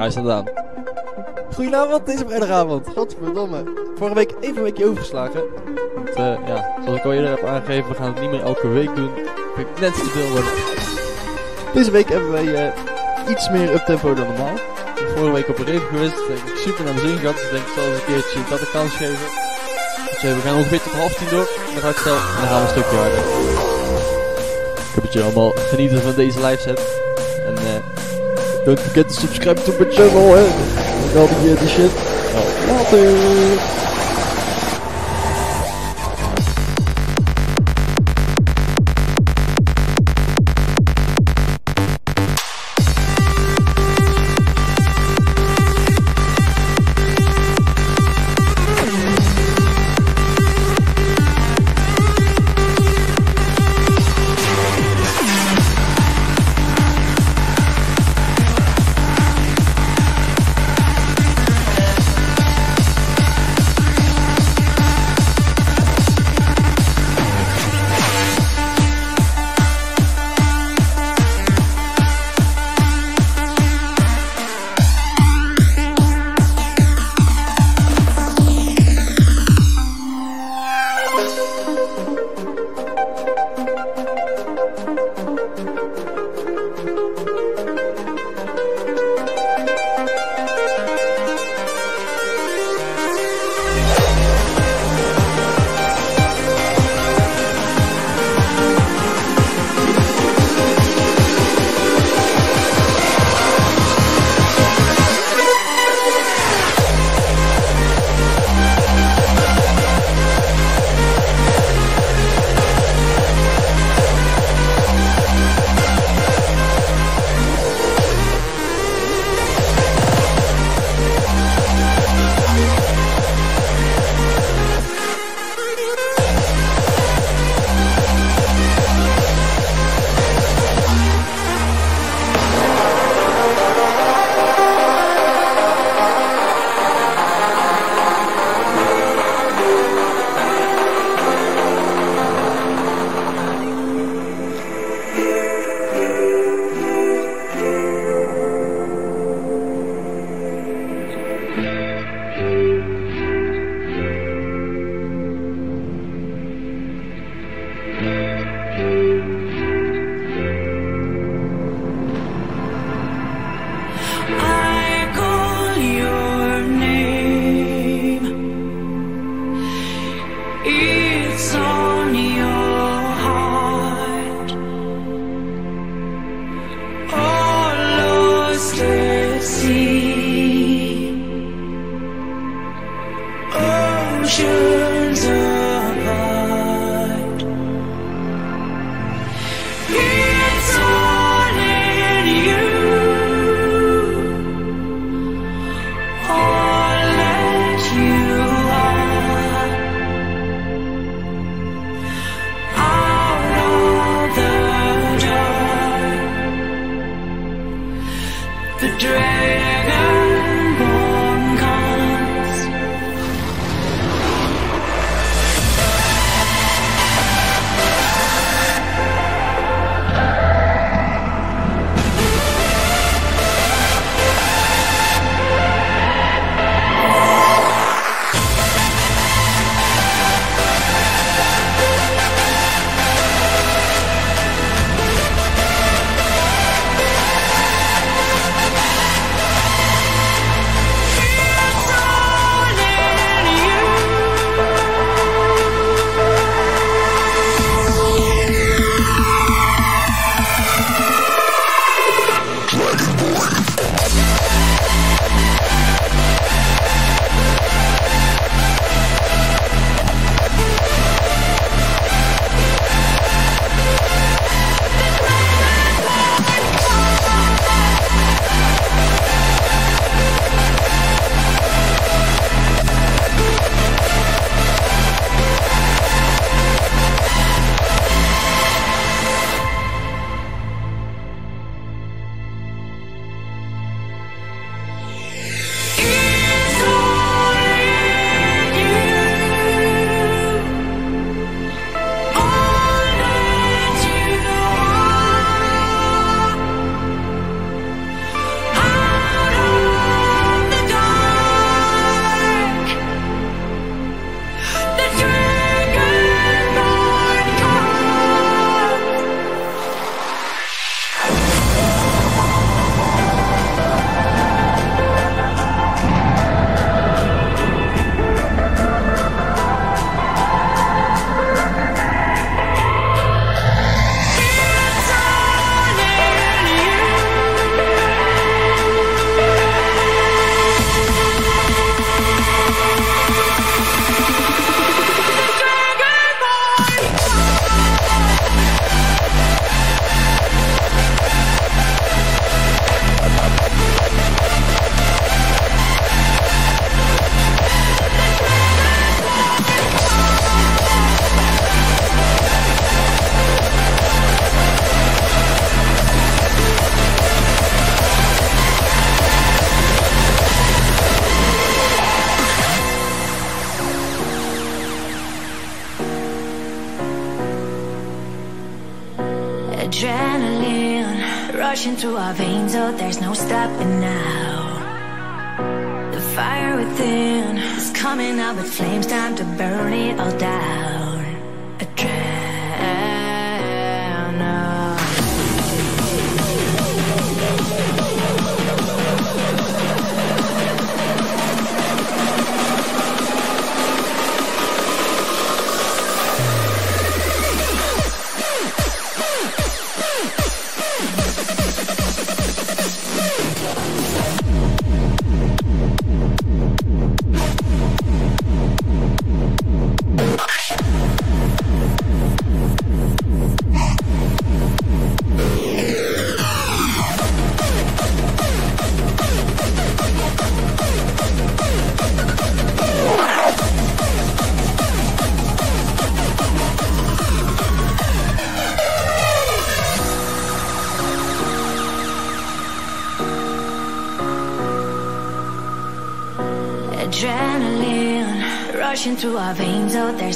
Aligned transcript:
hij 0.00 0.10
staat 0.10 0.28
aan. 0.28 0.44
Goedenavond, 1.54 2.06
deze 2.06 2.24
vrijdagavond. 2.26 2.88
Godverdomme. 2.96 3.62
Vorige 3.96 4.14
week 4.14 4.34
even 4.40 4.56
een 4.56 4.62
weekje 4.62 4.86
overgeslagen. 4.86 5.42
Want, 5.94 6.08
eh, 6.08 6.46
ja, 6.46 6.74
zoals 6.84 6.98
ik 6.98 7.04
al 7.04 7.12
eerder 7.12 7.30
heb 7.30 7.44
aangegeven, 7.44 7.90
we 7.90 7.96
gaan 7.96 8.12
het 8.12 8.20
niet 8.20 8.30
meer 8.30 8.42
elke 8.42 8.68
week 8.68 8.96
doen. 8.96 9.10
Vind 9.54 9.68
ik 9.68 9.80
net 9.80 9.94
te 9.94 10.04
veel 10.04 10.30
worden. 10.30 10.52
Deze 11.74 11.90
week 11.90 12.08
hebben 12.08 12.30
wij 12.30 12.54
eh, 12.54 13.30
iets 13.30 13.50
meer 13.50 13.74
uptempo 13.74 14.14
dan 14.14 14.26
normaal. 14.26 14.54
Ik 14.54 14.94
ben 14.94 15.16
vorige 15.16 15.32
week 15.32 15.48
op 15.48 15.58
een 15.58 15.66
rave 15.66 15.86
geweest. 15.86 16.18
Ik 16.18 16.42
heb 16.44 16.56
super 16.56 16.84
naar 16.84 16.94
mijn 16.94 17.06
zin 17.06 17.18
gehad. 17.18 17.34
Dus 17.34 17.44
ik 17.44 17.50
denk, 17.50 17.66
ik 17.66 17.72
zal 17.74 17.84
eens 17.84 17.98
een 17.98 18.06
keertje 18.12 18.38
dat 18.50 18.60
een 18.60 18.70
kans 18.72 18.92
geven. 18.92 19.26
Dus 20.10 20.22
eh, 20.22 20.34
we 20.34 20.40
gaan 20.40 20.56
ongeveer 20.56 20.82
tot 20.82 20.92
half 20.92 21.14
tien 21.14 21.28
door. 21.28 21.48
Dan 21.72 21.82
ga 21.82 21.88
ik 21.88 21.96
stel. 21.96 22.14
En 22.14 22.40
dan 22.40 22.48
gaan 22.50 22.60
we 22.60 22.66
een 22.66 22.76
stukje 22.76 22.96
harder. 22.96 23.18
Ik 24.88 24.94
hoop 24.94 25.04
dat 25.04 25.12
jullie 25.12 25.28
allemaal 25.28 25.52
genieten 25.56 26.02
van 26.02 26.14
deze 26.14 26.46
live 26.46 26.62
set. 26.62 26.99
Don't 28.70 28.78
forget 28.78 29.08
to 29.08 29.14
subscribe 29.14 29.56
to 29.64 29.72
my 29.72 29.90
channel. 29.90 30.34
Hè. 30.36 30.44
En 31.12 31.20
al 31.20 31.28
die, 31.42 31.50
eh, 31.52 31.58
die 31.58 31.68
shit. 31.68 31.90
Nou, 32.34 32.44
later. 32.68 33.79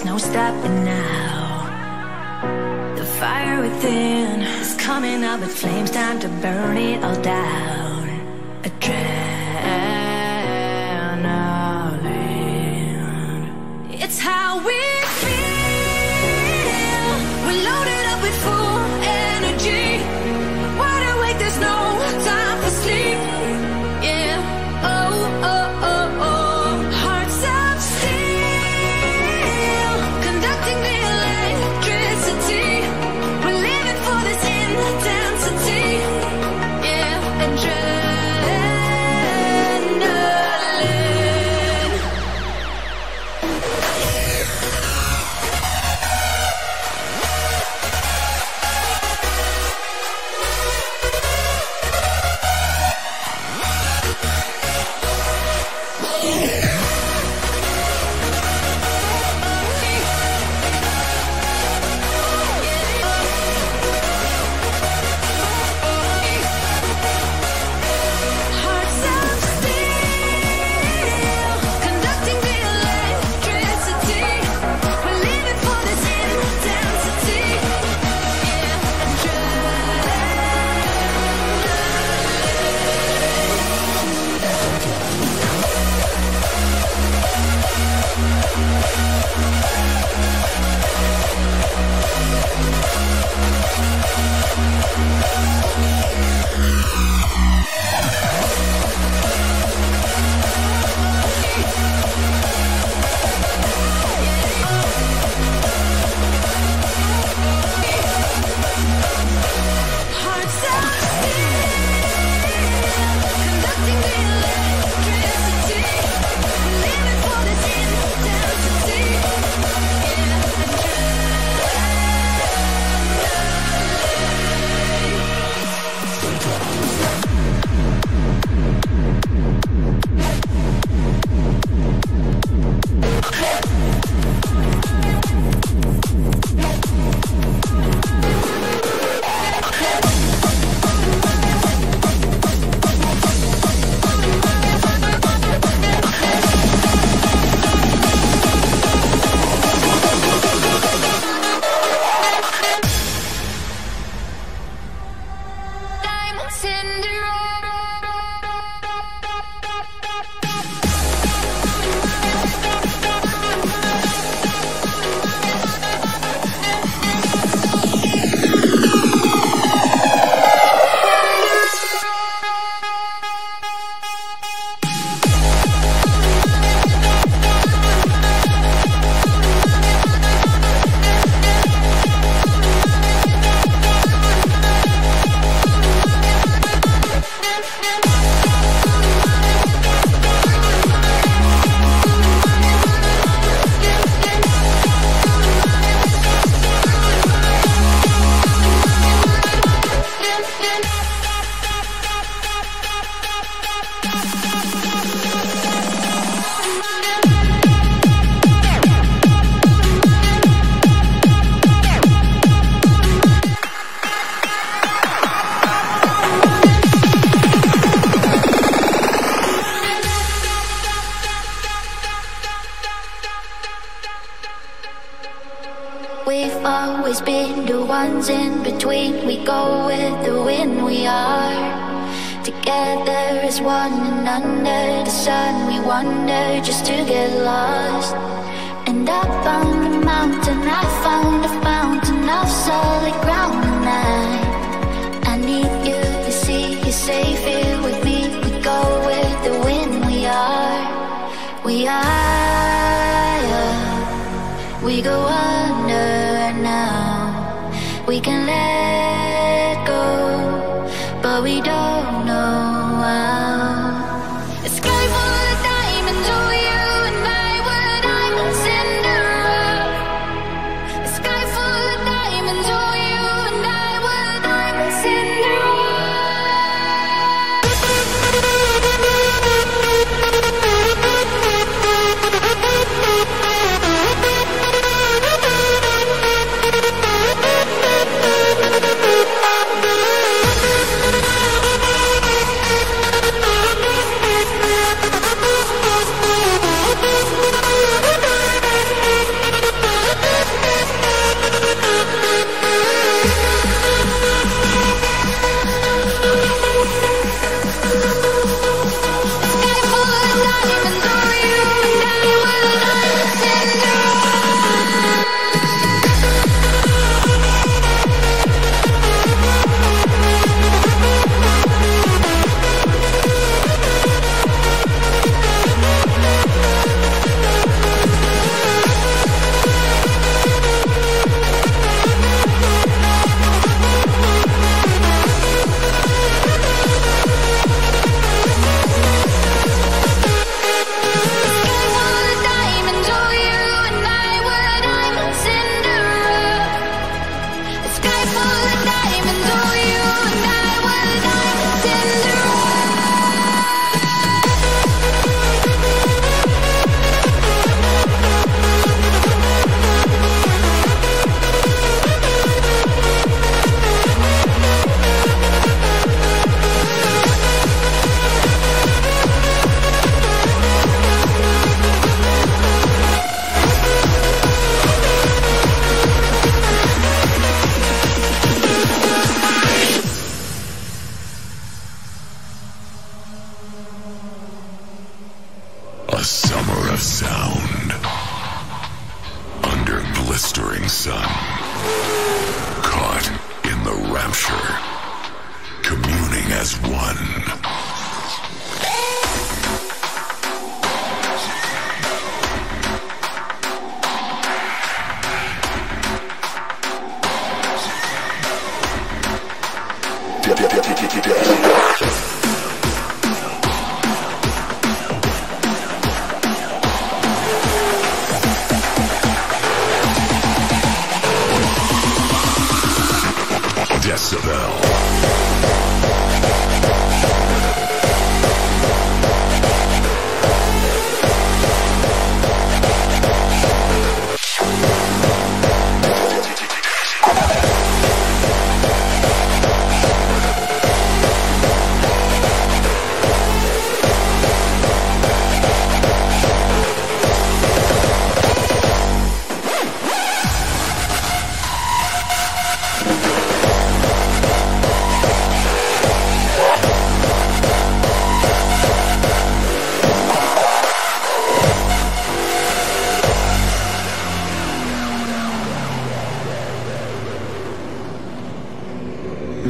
No 0.05 0.19
stopping 0.19 0.85
now. 0.85 1.65
The 2.95 3.07
fire 3.07 3.63
within 3.63 4.43
is 4.43 4.75
coming 4.75 5.25
up 5.25 5.41
with 5.41 5.57
flames, 5.57 5.91
time 5.91 6.21
to 6.21 6.29
burn 6.29 6.77
it 6.77 7.03
all 7.03 7.21
down. 7.23 7.64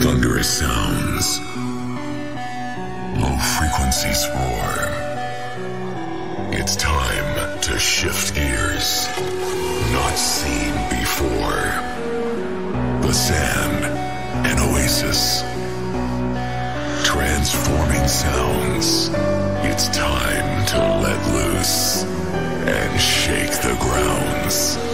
Thunderous 0.04 0.58
sounds. 0.58 1.40
Low 3.16 3.36
frequencies 3.56 4.28
roar. 4.34 4.74
It's 6.52 6.76
time 6.76 7.60
to 7.62 7.78
shift 7.78 8.34
gears. 8.34 9.08
Not 9.92 10.14
seen 10.18 10.74
before. 10.90 11.64
The 13.00 13.14
sand, 13.14 13.86
an 14.46 14.58
oasis. 14.68 15.40
Transforming 17.06 18.06
sounds. 18.06 19.08
It's 19.64 19.88
time 19.88 20.66
to 20.66 20.78
let 21.00 21.32
loose 21.32 22.04
and 22.04 23.00
shake 23.00 23.52
the 23.62 23.74
grounds. 23.80 24.93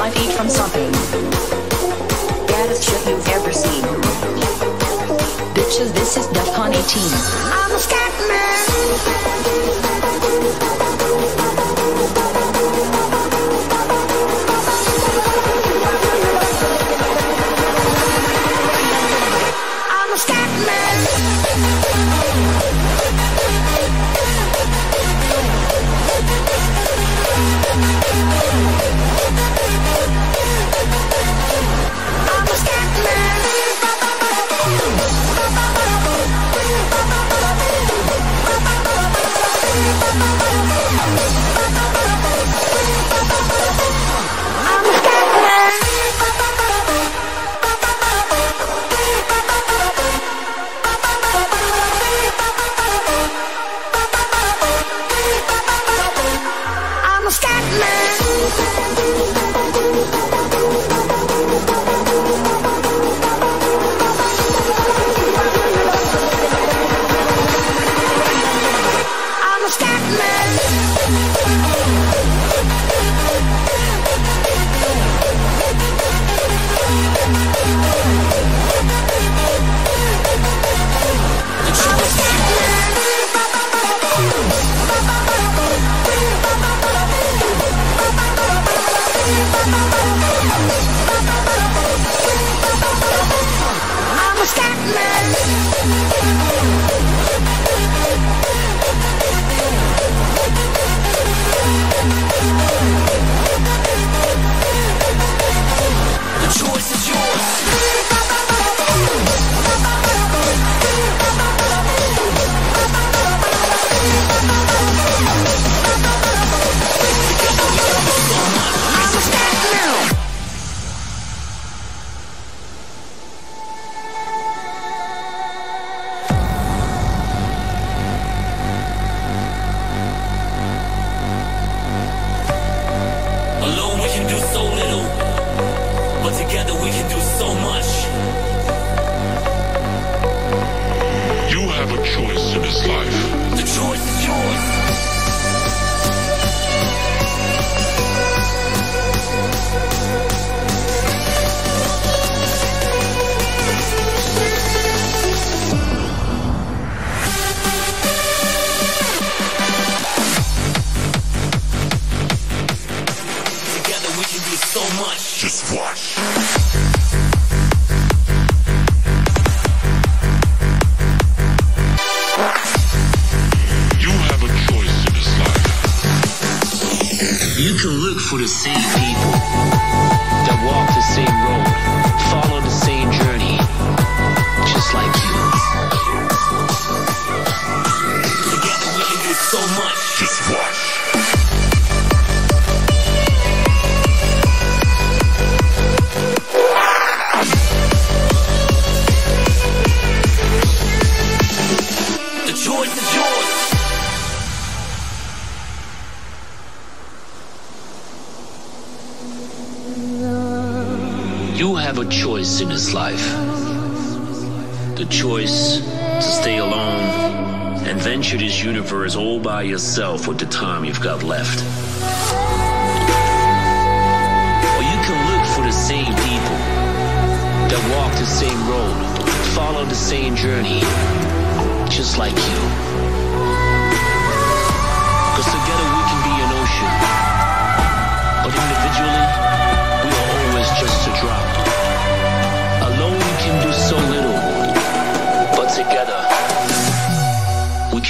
My 0.00 0.08
feet 0.12 0.32
from 0.32 0.48
something. 0.48 0.90
Baddest 2.46 2.84
shit 2.84 3.06
you've 3.06 3.28
ever 3.28 3.52
seen. 3.52 3.84
Bitches, 5.52 5.92
this 5.92 6.16
is 6.16 6.26
DEFCON 6.28 6.74
18. 6.74 7.02
I'm 7.52 7.70
a 7.70 7.78
scat 7.78 8.12
man. 8.26 9.49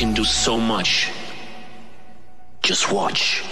Can 0.00 0.14
do 0.14 0.24
so 0.24 0.56
much. 0.56 1.10
Just 2.62 2.90
watch. 2.90 3.42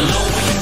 Alone 0.00 0.34
we 0.48 0.54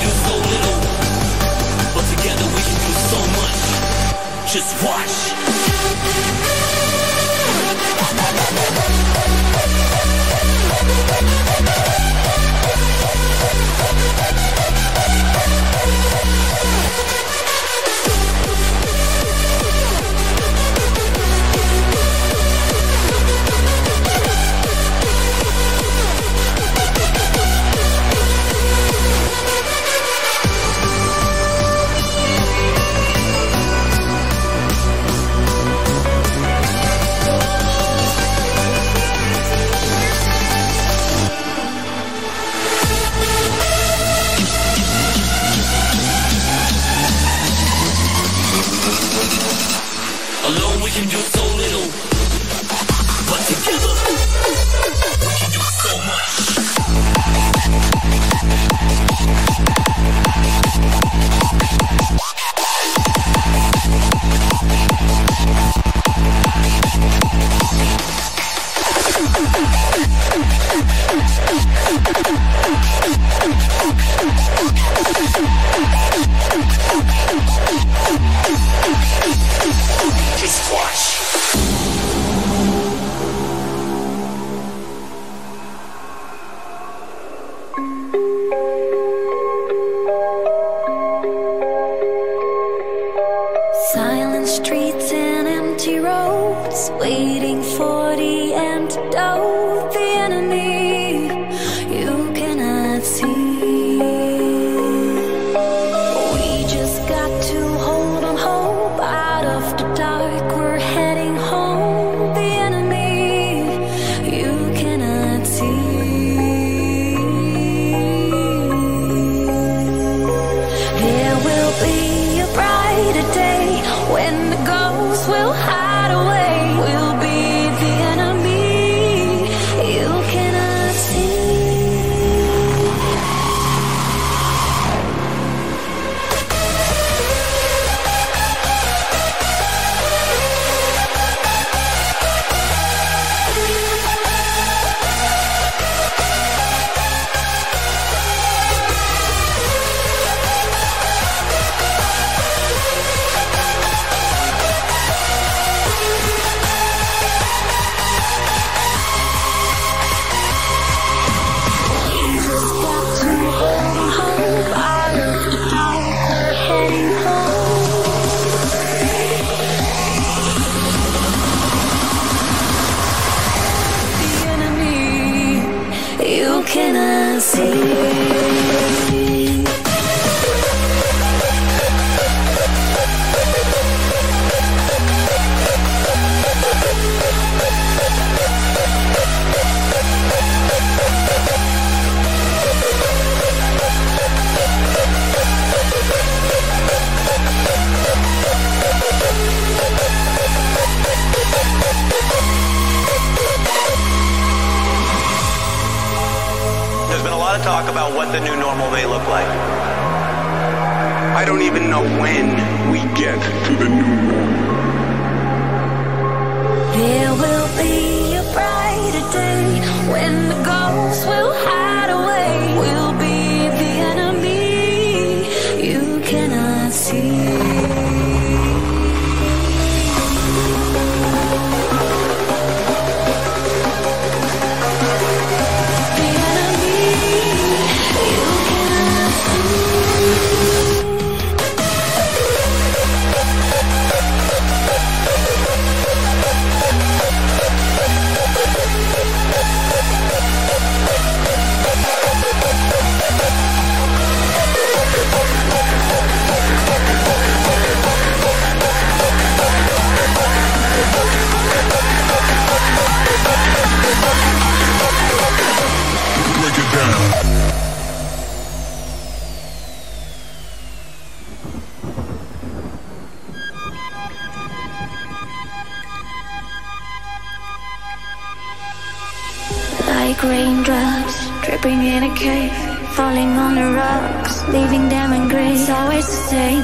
Raindrops 280.43 281.51
dripping 281.65 282.03
in 282.03 282.25
a 282.25 282.35
cave, 282.35 282.73
falling 283.15 283.51
on 283.65 283.77
the 283.77 283.93
rocks, 283.95 284.67
leaving 284.69 285.09
them 285.09 285.33
in 285.33 285.49
grace. 285.49 285.89
Always 285.89 286.27
the 286.27 286.43
same, 286.51 286.83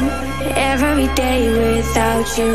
every 0.55 1.09
day 1.15 1.41
without 1.51 2.39
you. 2.39 2.53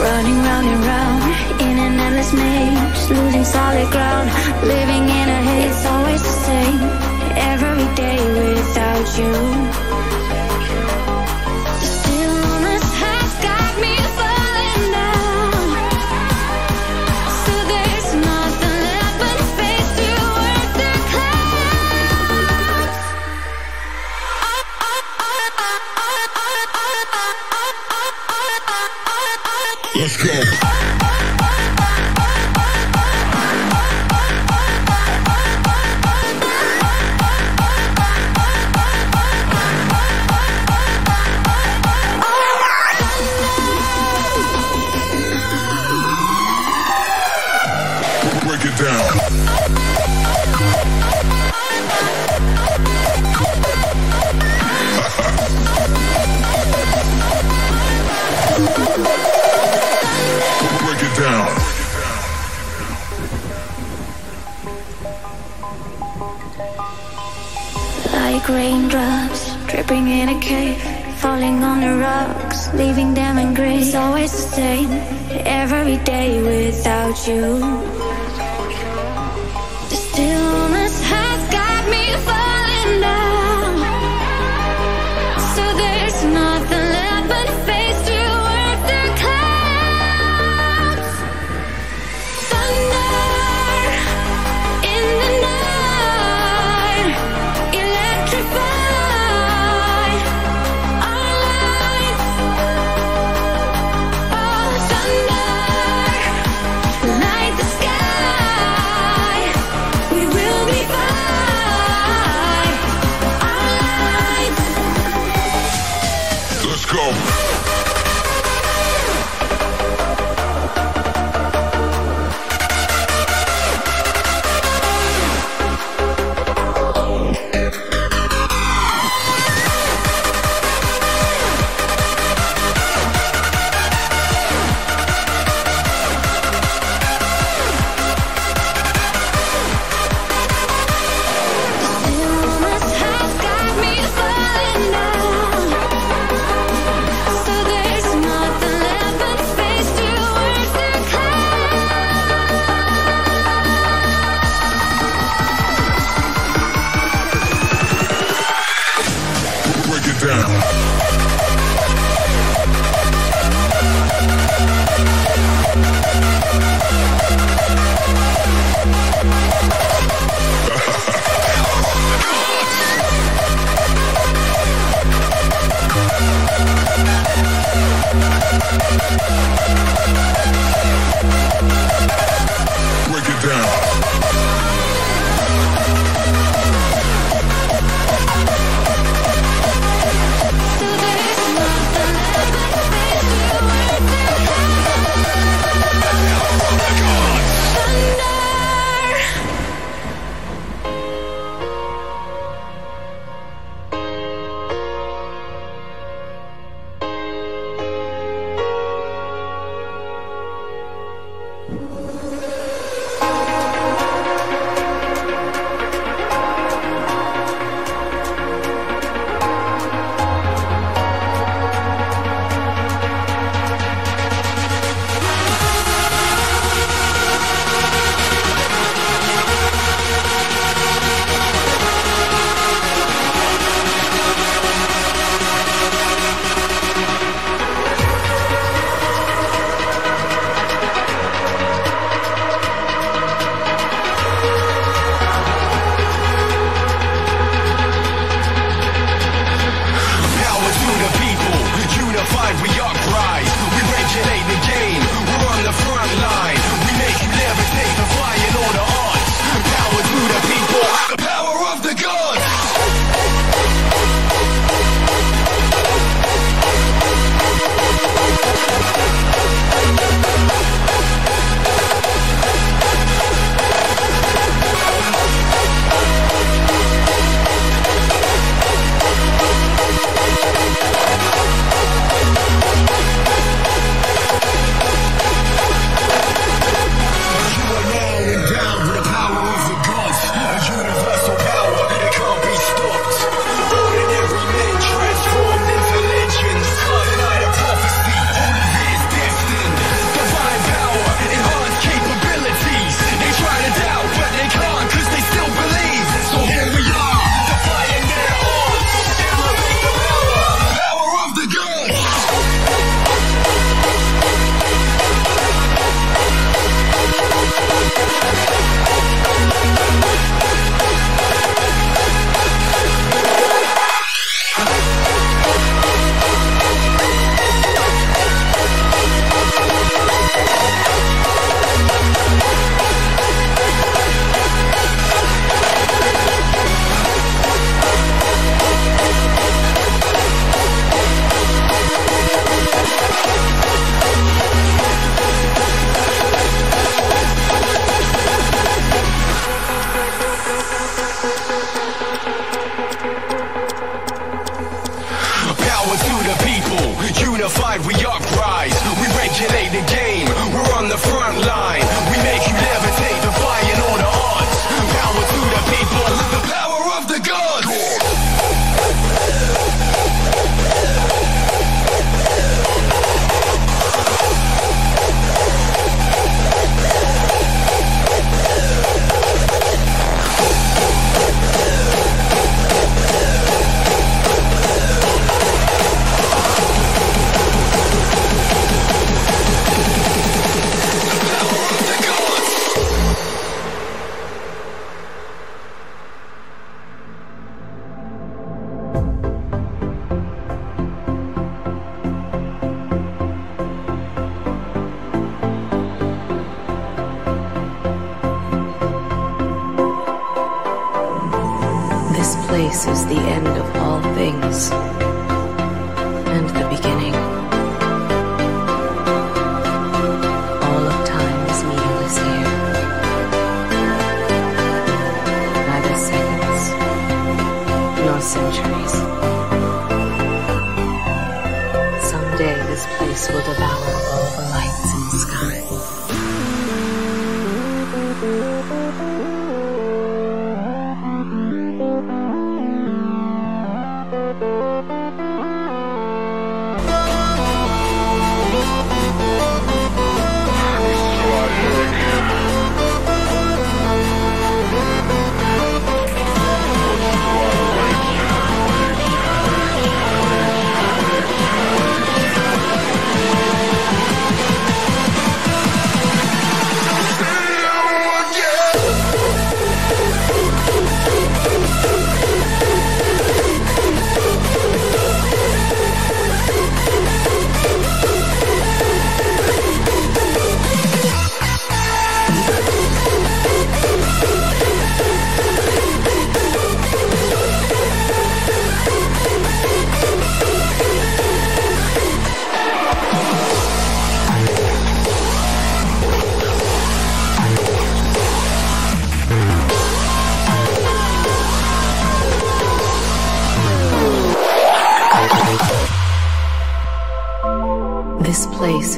Running 0.00 0.38
round 0.48 0.66
and 0.72 0.84
round 0.90 1.22
in 1.60 1.76
an 1.78 2.00
endless 2.00 2.32
maze, 2.32 3.10
losing 3.10 3.44
solid 3.44 3.90
ground, 3.90 4.30
living 4.62 5.04
in 5.20 5.28
a 5.28 5.40
haze. 5.48 5.70
It's 5.70 5.84
always 5.84 6.22
the 6.22 6.36
same, 6.48 6.80
every 7.52 7.86
day 7.96 8.18
without 8.40 9.08
you. 9.18 10.09
raindrops 68.52 69.54
dripping 69.66 70.08
in 70.08 70.28
a 70.28 70.40
cave, 70.40 70.80
falling 71.18 71.62
on 71.62 71.80
the 71.80 71.94
rocks, 71.96 72.72
leaving 72.74 73.14
them 73.14 73.38
in 73.38 73.54
grace. 73.54 73.94
Always 73.94 74.32
the 74.32 74.50
same, 74.52 74.90
every 75.46 75.98
day 75.98 76.42
without 76.42 77.16
you. 77.26 77.99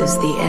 is 0.03 0.19
the 0.19 0.42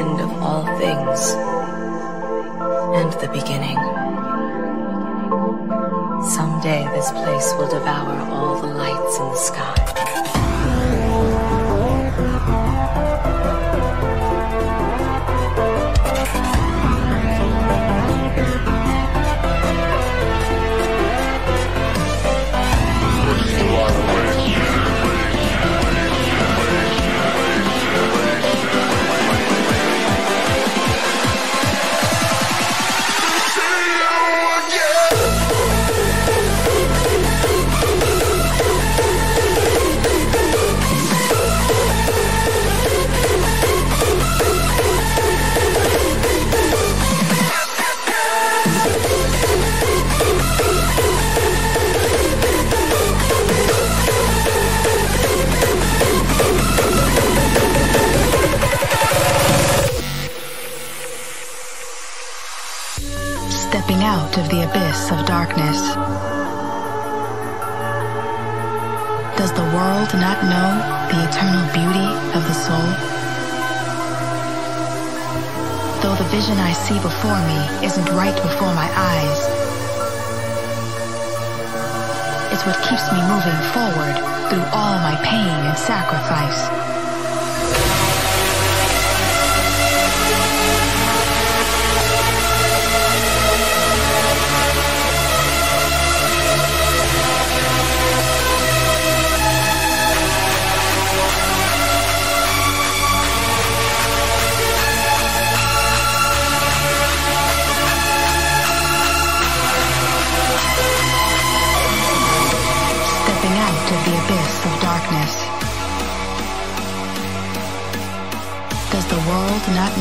moving 83.46 83.62
forward 83.74 84.16
through 84.50 84.64
all 84.72 84.98
my 85.00 85.20
pain 85.22 85.50
and 85.66 85.78
sacrifice. 85.78 86.93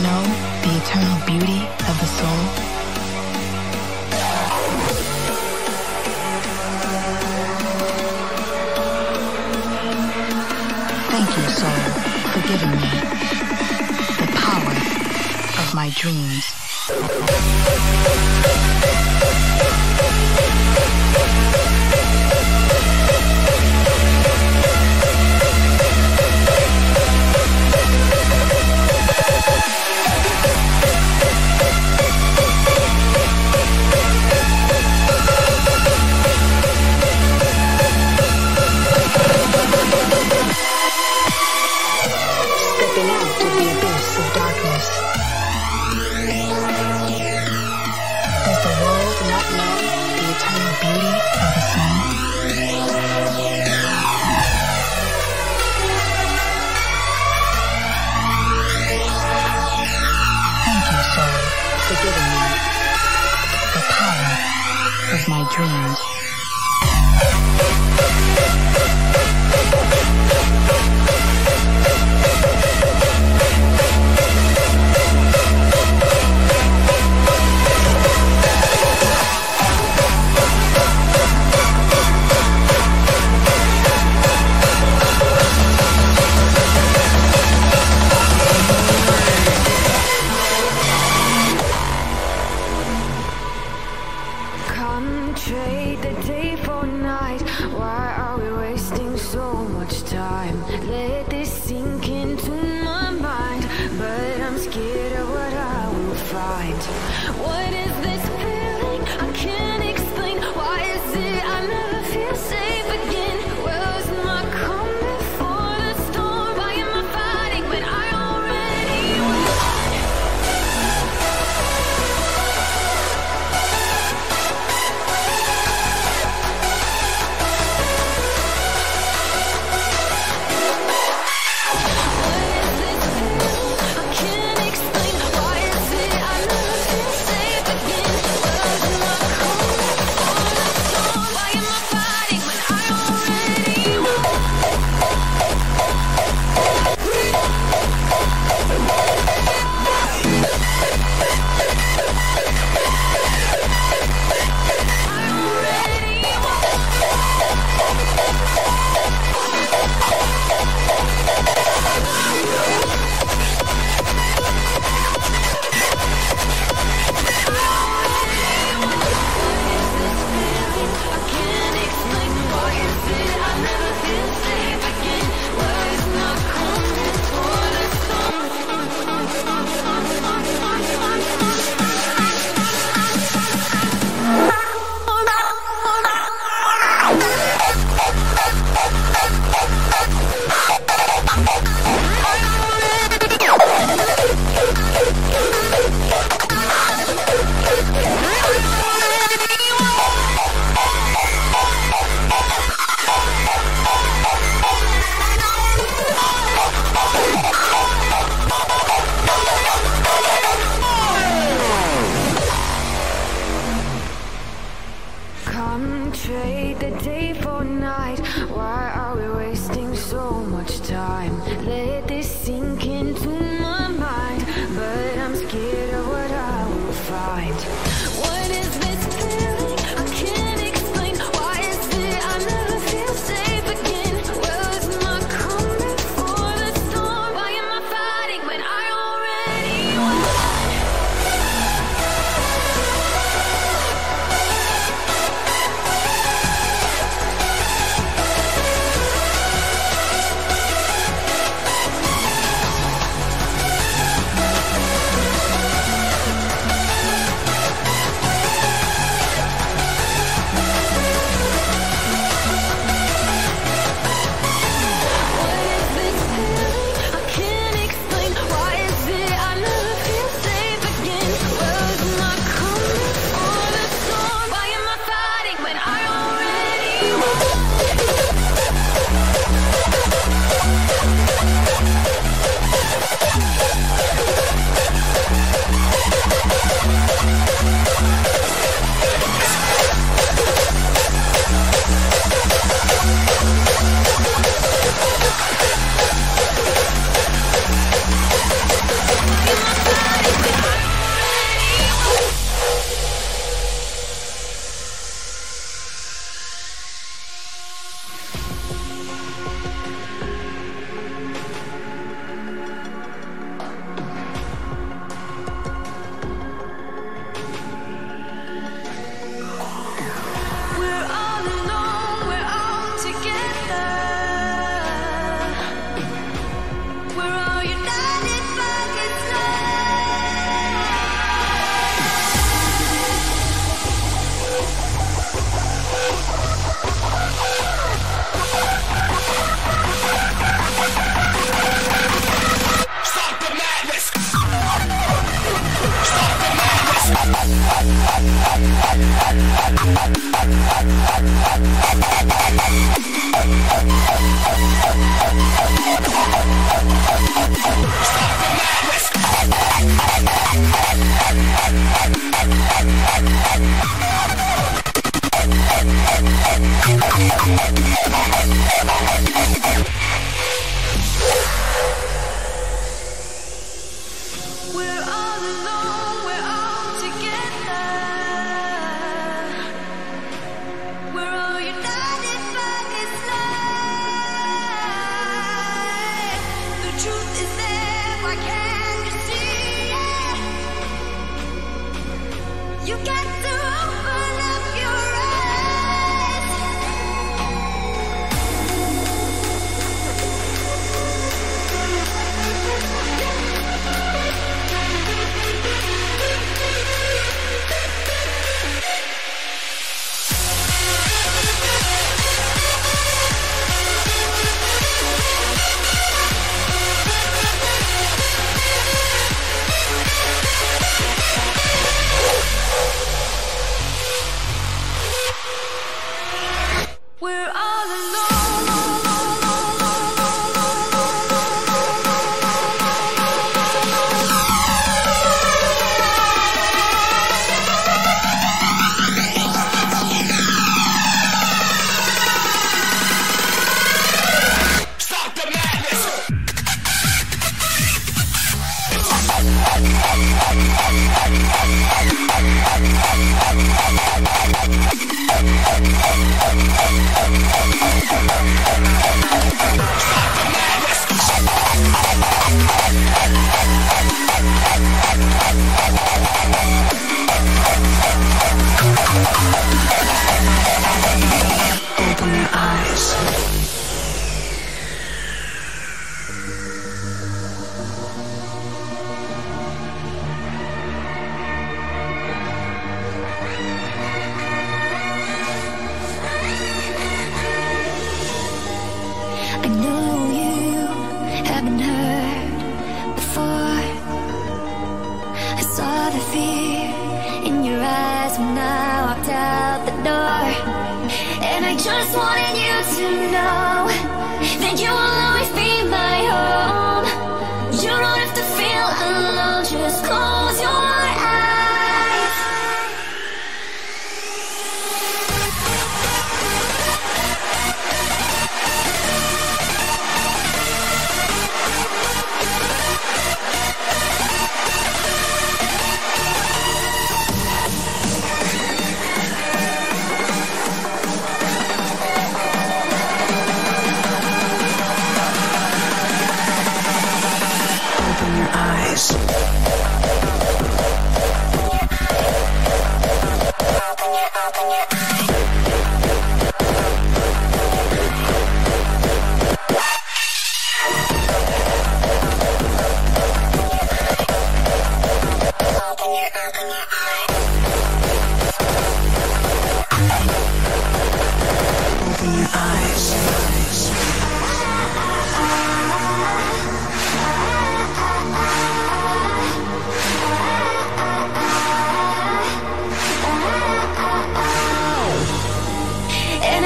know 0.02 0.22
the 0.62 0.72
eternal 0.82 1.18
beauty 1.26 1.62
of 1.88 1.96
the 2.00 2.06
soul? 2.06 2.40
Thank 11.12 11.28
you, 11.36 11.44
soul, 11.60 11.80
for 12.32 12.42
giving 12.48 12.74
me 12.82 12.90
the 14.18 14.28
power 14.34 14.74
of 15.62 15.74
my 15.74 15.88
dreams. 15.94 16.44
Dreams. 65.54 66.21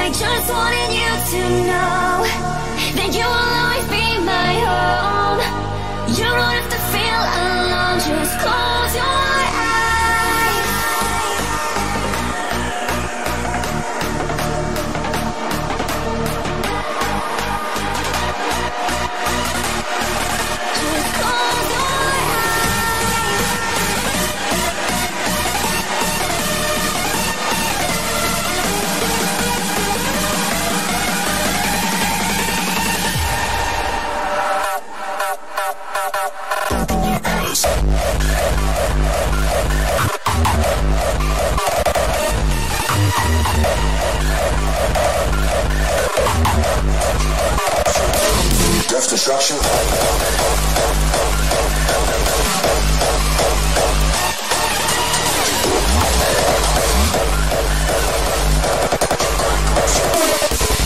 I 0.07 0.09
just 0.09 0.49
wanted 0.49 0.93
you 0.93 1.41
to 1.41 1.67
know 1.67 2.06
self-destruction 48.99 49.57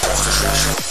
self-destruction 0.03 0.90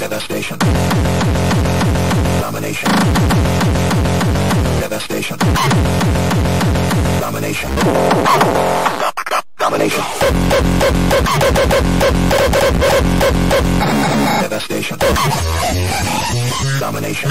Devastation. 0.00 0.56
Domination. 2.40 2.88
Devastation. 4.80 5.36
Domination. 7.20 7.70
Domination. 9.58 10.04
Devastation. 14.40 14.98
Domination. 16.78 17.30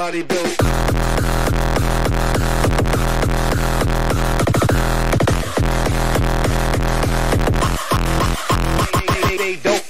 body 0.00 0.22
built. 0.22 0.56
They 9.36 9.56
dope. 9.56 9.84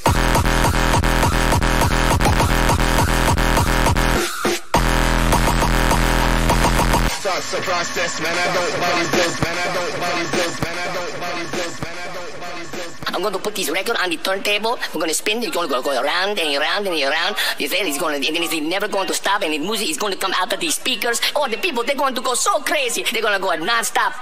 Starts 7.20 7.52
the 7.52 7.60
man. 8.20 8.36
I 8.36 8.54
don't 8.54 9.40
man. 9.42 9.49
put 13.50 13.56
this 13.56 13.70
record 13.70 13.96
on 13.96 14.10
the 14.10 14.16
turntable. 14.16 14.78
We're 14.94 15.00
gonna 15.00 15.14
spin. 15.14 15.42
It's 15.42 15.54
gonna 15.54 15.68
go, 15.68 15.82
go 15.82 15.90
around 15.90 16.38
and 16.38 16.56
around 16.56 16.86
and 16.86 17.02
around. 17.02 17.36
You 17.58 17.68
it's 17.70 17.98
gonna, 17.98 18.16
and 18.16 18.24
it's 18.24 18.60
never 18.60 18.88
going 18.88 19.08
to 19.08 19.14
stop. 19.14 19.42
And 19.42 19.52
the 19.52 19.58
music 19.58 19.90
is 19.90 19.96
gonna 19.96 20.16
come 20.16 20.32
out 20.36 20.52
of 20.52 20.60
these 20.60 20.74
speakers. 20.74 21.20
Or 21.34 21.48
the 21.48 21.56
people, 21.56 21.82
they're 21.82 21.96
going 21.96 22.14
to 22.14 22.20
go 22.20 22.34
so 22.34 22.60
crazy. 22.60 23.04
They're 23.10 23.22
gonna 23.22 23.40
go 23.40 23.54
non-stop. 23.56 24.14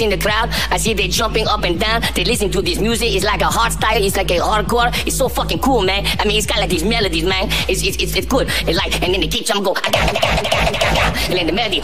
in 0.00 0.10
the 0.10 0.18
crowd. 0.18 0.50
I 0.70 0.76
see 0.76 0.94
they 0.94 1.08
jumping 1.08 1.46
up 1.46 1.64
and 1.64 1.78
down. 1.78 2.02
They 2.14 2.24
listen 2.24 2.50
to 2.52 2.62
this 2.62 2.78
music. 2.78 3.14
It's 3.14 3.24
like 3.24 3.40
a 3.40 3.46
hard 3.46 3.72
style. 3.72 4.02
It's 4.02 4.16
like 4.16 4.30
a 4.30 4.38
hardcore. 4.38 4.90
It's 5.06 5.16
so 5.16 5.28
fucking 5.28 5.60
cool, 5.60 5.82
man. 5.82 6.06
I 6.18 6.24
mean, 6.24 6.38
it's 6.38 6.46
got 6.46 6.58
like 6.58 6.70
these 6.70 6.84
melodies, 6.84 7.24
man. 7.24 7.48
It's 7.68 7.82
it's 7.82 7.96
it's, 7.96 8.14
it's 8.16 8.26
good. 8.26 8.48
It's 8.66 8.78
like 8.78 8.94
and 9.02 9.14
then 9.14 9.20
the 9.20 9.28
kick 9.28 9.46
drum 9.46 9.62
go. 9.62 9.74
And 9.74 11.36
then 11.36 11.46
the 11.46 11.52
melody. 11.52 11.82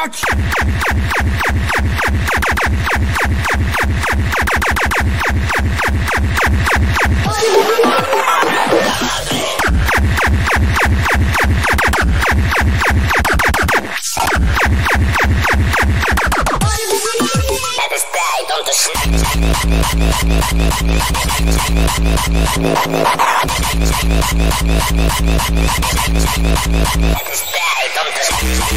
much. 0.00 0.22
At 27.02 27.26
this 27.26 27.54
And 28.42 28.70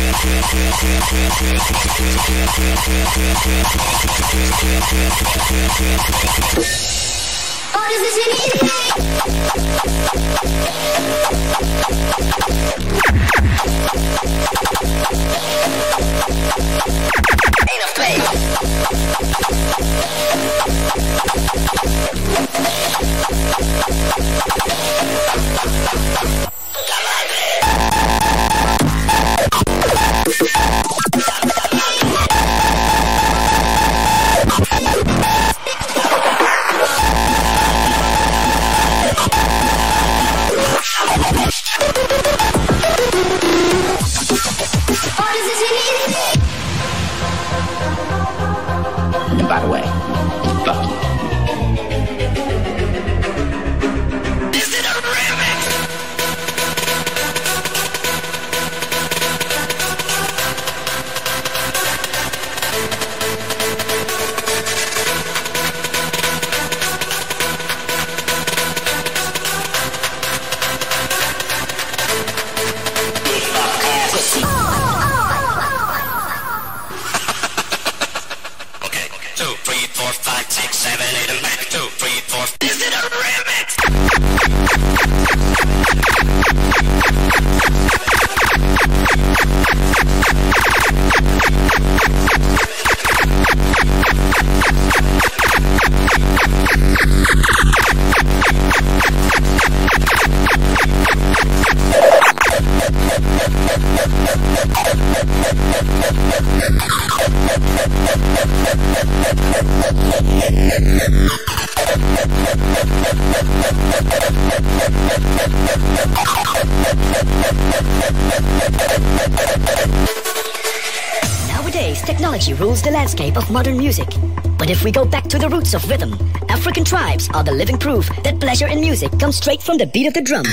roots 125.73 125.83
of 125.83 125.89
rhythm, 125.89 126.13
African 126.49 126.83
tribes 126.83 127.29
are 127.33 127.43
the 127.43 127.51
living 127.51 127.77
proof 127.77 128.09
that 128.23 128.39
pleasure 128.39 128.67
in 128.67 128.79
music 128.79 129.17
comes 129.19 129.37
straight 129.37 129.61
from 129.61 129.77
the 129.77 129.85
beat 129.85 130.07
of 130.07 130.13
the 130.13 130.21
drum. 130.21 130.45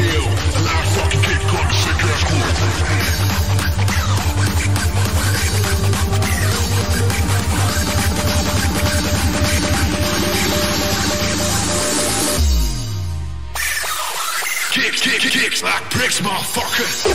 Want 0.00 0.38
to. 0.38 0.60
Fucking 0.94 1.22
kick 14.72 14.92
kick, 14.92 15.32
kicks 15.32 15.62
like. 15.62 15.90
Bricks, 15.90 16.20
motherfucker. 16.20 17.09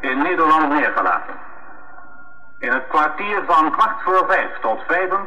in 0.00 0.22
Nederland 0.22 0.68
neergelaten. 0.68 1.34
In 2.58 2.72
het 2.72 2.86
kwartier 2.88 3.42
van 3.46 3.70
kwart 3.70 4.02
voor 4.02 4.24
vijf 4.28 4.58
tot 4.60 4.80
vijven 4.86 5.26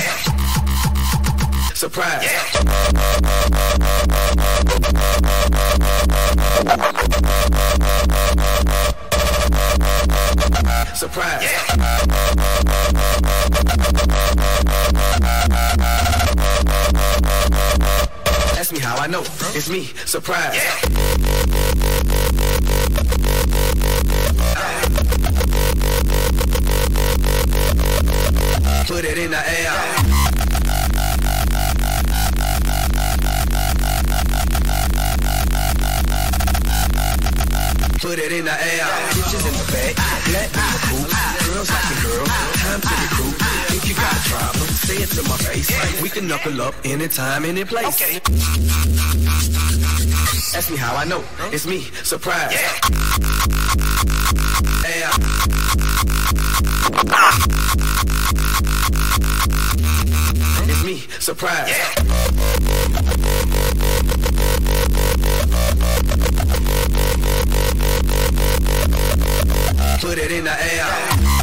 Surprise. 1.75 2.29
Surprise. 10.95 11.45
Ask 18.59 18.73
me 18.73 18.81
how 18.81 18.97
I 18.97 19.07
know. 19.07 19.23
It's 19.55 19.69
me, 19.69 19.85
surprise. 20.05 21.58
Put 28.89 29.05
it 29.05 29.19
in 29.19 29.31
the 29.31 29.37
air. 29.37 29.73
Put 38.01 38.19
it 38.19 38.33
in 38.33 38.47
the 38.47 38.51
air. 38.51 38.87
Bitches 39.13 39.45
in 39.47 39.53
the 39.53 39.65
back, 39.71 39.95
black 40.25 40.49
in 40.57 41.03
the. 41.05 41.19
Girls 41.53 41.69
like 41.69 41.85
a 41.85 42.01
girl, 42.03 42.25
time 42.25 42.81
to 42.81 42.95
recruit. 43.03 43.37
If 43.77 43.85
you 43.87 43.95
got 43.95 44.17
a 44.17 44.21
problem, 44.31 44.69
say 44.69 44.97
it 45.03 45.11
to 45.11 45.23
my 45.29 45.37
face. 45.37 46.03
We 46.03 46.09
can 46.09 46.27
knuckle 46.27 46.63
up 46.63 46.75
anytime, 46.83 47.45
any 47.45 47.67
place. 47.67 48.01
Ask 50.57 50.71
me 50.71 50.79
how 50.79 50.97
I 50.97 51.05
know. 51.05 51.23
It's 51.53 51.67
me, 51.67 51.83
surprise. 52.05 52.55
Yeah. 52.55 52.89
Ah. 57.11 57.59
It's 60.71 60.85
me, 60.85 61.07
surprise. 61.21 61.75
Put 70.01 70.19
it 70.19 70.31
in 70.33 70.45
the 70.45 70.51
air. 70.51 71.39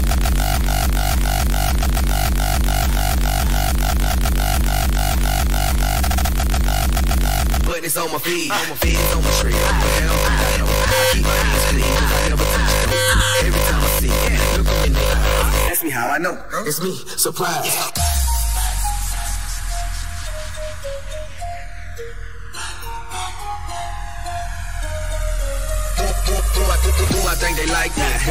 It's 7.85 7.97
on 7.97 8.11
my 8.11 8.17
feet, 8.17 8.49
on 8.49 8.57
my 8.67 8.75
feet, 8.77 8.97
it's 8.97 9.13
on 9.15 9.21
my 9.23 9.29
street. 9.29 9.53
Hell, 9.53 9.69
I 9.71 10.57
know. 10.57 10.65
I 10.65 11.09
keep 11.13 11.21
my 11.21 11.29
hands 11.29 11.65
clean, 11.69 11.85
I 11.85 12.29
never 12.29 12.43
touch 12.43 12.73
those. 12.81 13.45
Every 13.45 13.61
time 13.69 13.83
I 13.83 13.87
see 13.99 14.09
it, 14.09 14.57
look 14.57 14.69
in 14.87 14.93
the 14.93 14.99
eyes. 14.99 15.71
Ask 15.71 15.83
me 15.83 15.89
how 15.91 16.07
I 16.07 16.17
know. 16.17 16.33
It's 16.65 16.81
me, 16.81 16.95
surprise. 17.15 17.94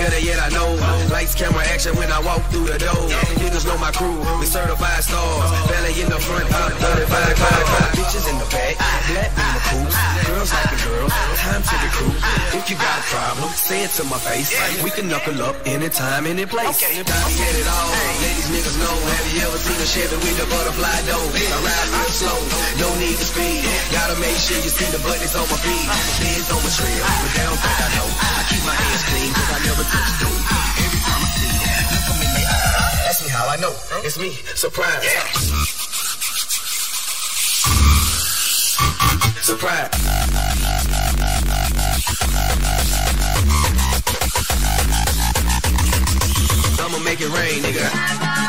Better 0.05 0.21
yet, 0.21 0.39
I 0.39 0.49
know. 0.51 0.94
Lights, 1.15 1.39
camera, 1.39 1.63
action 1.71 1.95
when 1.95 2.11
I 2.11 2.19
walk 2.27 2.43
through 2.51 2.67
the 2.67 2.75
door. 2.75 3.07
Niggas 3.39 3.63
know 3.71 3.79
my 3.79 3.95
crew, 3.95 4.19
we 4.43 4.51
certified 4.51 4.99
stars. 4.99 5.47
Belly 5.71 5.95
in 6.03 6.11
the 6.11 6.19
front, 6.19 6.43
up 6.51 6.75
35 6.75 7.39
cars. 7.39 7.71
Bitches 7.95 8.27
in 8.27 8.35
the 8.43 8.49
back, 8.51 8.75
black 9.15 9.31
in 9.31 9.51
the 9.55 9.63
coops. 9.63 9.95
Girls 10.27 10.51
like 10.51 10.75
a 10.75 10.79
girl, 10.83 11.07
time 11.39 11.63
to 11.63 11.75
recruit. 11.87 12.19
If 12.59 12.67
you 12.67 12.75
got 12.83 12.99
a 12.99 13.05
problem, 13.15 13.47
say 13.55 13.87
it 13.87 13.95
to 13.95 14.03
my 14.11 14.19
face. 14.27 14.51
We 14.83 14.91
can 14.91 15.07
knuckle 15.07 15.39
up 15.47 15.55
anytime, 15.63 16.27
any 16.27 16.51
place. 16.51 16.83
Time 16.83 16.99
to 16.99 17.07
get 17.07 17.55
it 17.63 17.69
on. 17.71 17.87
Ladies, 18.19 18.51
niggas 18.51 18.77
know. 18.83 18.97
Have 19.07 19.31
you 19.31 19.47
ever 19.47 19.61
seen 19.63 19.79
a 19.79 19.87
Chevy 19.87 20.19
with 20.19 20.43
a 20.43 20.47
butterfly 20.51 20.99
door? 21.07 21.31
I 21.31 21.59
ride 21.63 21.91
real 21.95 22.11
slow, 22.11 22.41
no 22.83 22.89
need 22.99 23.15
to 23.15 23.27
speed. 23.31 23.63
Gotta 23.95 24.19
make 24.19 24.35
sure 24.43 24.59
you 24.59 24.67
see 24.67 24.91
the 24.91 24.99
buttons 24.99 25.39
on 25.39 25.47
my 25.47 25.63
feet. 25.63 25.87
Feds 26.19 26.51
on 26.51 26.59
my 26.59 26.71
trail, 26.75 27.07
but 27.07 27.31
they 27.39 27.45
don't 27.47 27.63
think 27.63 27.79
I 27.79 27.89
know. 28.03 28.09
I 28.19 28.43
keep 28.51 28.63
my 28.67 28.75
hands 28.75 29.03
clean, 29.07 29.31
cause 29.31 29.51
I 29.55 29.59
never 29.63 29.85
touch 29.87 30.11
dope. 30.19 30.84
How 33.35 33.49
I 33.49 33.57
know. 33.57 33.75
It's 34.05 34.17
me, 34.17 34.31
surprise. 34.55 35.03
Surprise. 39.43 39.91
I'ma 46.79 46.99
make 47.05 47.21
it 47.21 47.29
rain, 47.31 47.63
nigga. 47.63 48.44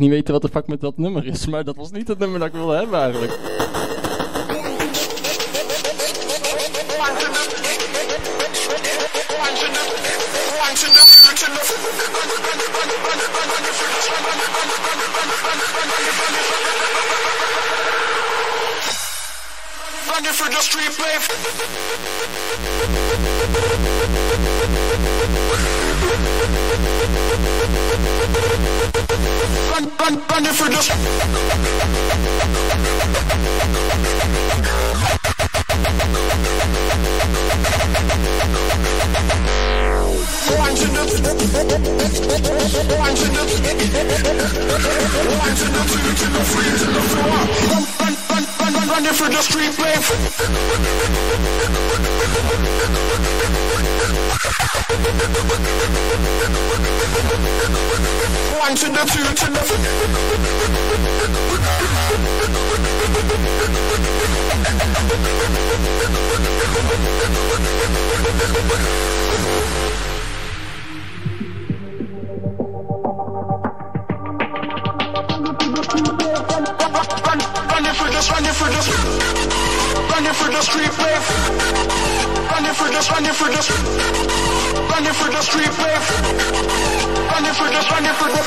Niet 0.00 0.10
weten 0.10 0.32
wat 0.32 0.42
de 0.42 0.48
fuck 0.48 0.66
met 0.66 0.80
dat 0.80 0.96
nummer 0.96 1.26
is, 1.26 1.46
maar 1.46 1.64
dat 1.64 1.76
was 1.76 1.90
niet 1.90 2.08
het 2.08 2.18
nummer 2.18 2.38
dat 2.38 2.48
ik 2.48 2.54
wilde 2.54 2.74
hebben 2.76 3.00
eigenlijk. 3.00 3.32
Running 20.12 20.34
for 20.34 20.50
the 20.50 20.60
street, 20.60 20.96
babe. 20.98 21.24
Run, 29.80 29.88
run, 29.96 30.14
running 30.28 30.52
for 30.52 30.68
the 30.68 30.76
One 40.50 40.74
to 40.74 40.84
the 40.84 41.00
one 42.98 43.14
to 43.14 43.24
the 43.24 43.40
one 45.38 45.54
to 45.56 45.64
the 45.64 45.82
two 45.88 46.04
to 46.12 46.26
the 46.28 46.42
three 46.44 46.70
to 46.76 46.86
the 46.92 47.00
four. 47.00 47.24
Run, 47.70 47.84
run, 48.00 48.29
running 49.00 49.16
for 49.16 49.28
the 49.30 49.42
street, 49.42 49.76
babe. 49.76 50.02
One 58.60 58.74
to 58.76 58.86
the 58.86 59.04
two 59.06 59.24
to 59.34 59.50
the 59.52 59.60
Running 69.80 70.09
running 80.30 80.44
for 80.44 80.50
the 80.52 80.62
street, 80.62 80.90
babe. 80.96 81.22
Running 82.50 82.74
for 82.74 82.88
this, 82.88 83.10
running 83.10 83.32
for 83.32 83.48
this, 83.48 83.70
running 84.90 85.12
for 85.12 85.30
the 85.30 85.42
street, 85.42 85.76
babe. 85.76 86.02
Running 87.32 87.54
for 87.54 87.68
this, 87.70 87.90
running 87.90 88.14
for 88.14 88.28
this. 88.28 88.46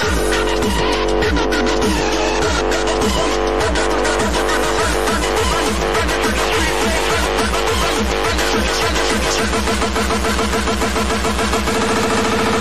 Run, 12.34 12.52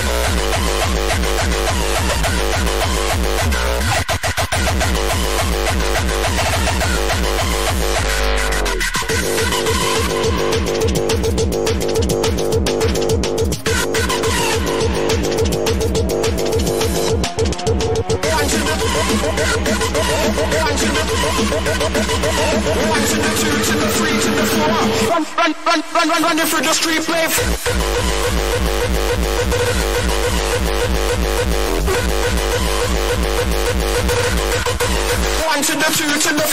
Run, 25.13 25.25
run, 25.37 25.53
run, 25.65 25.83
run, 25.93 26.09
run, 26.09 26.23
running 26.23 26.45
for 26.45 26.61
the 26.61 26.73
street, 26.73 27.07
babe. 27.07 27.31
One 35.53 35.61
to 35.61 35.73
the 35.73 35.85
two 35.95 36.07
to 36.19 36.34
the 36.34 36.43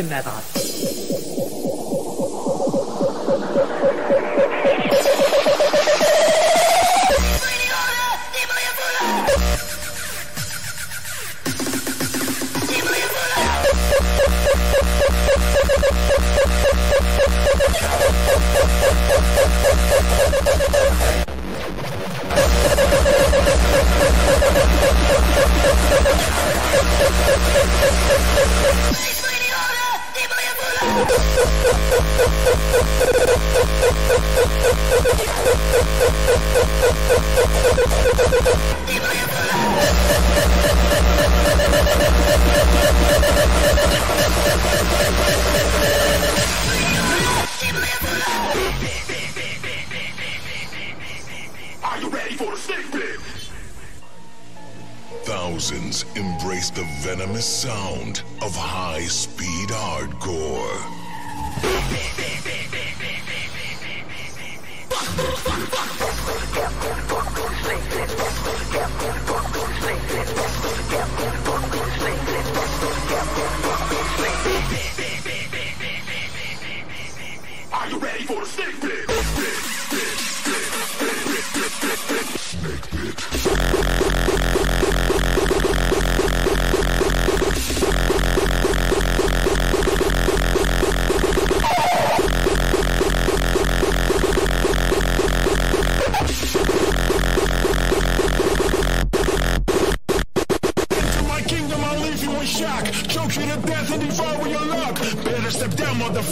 Kinder 0.00 0.22
dran. 0.22 0.39